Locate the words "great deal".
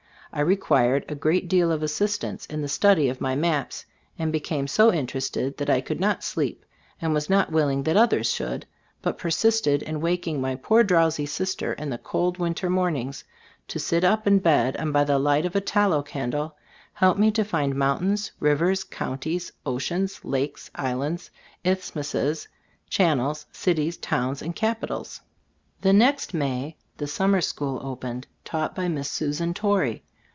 1.15-1.73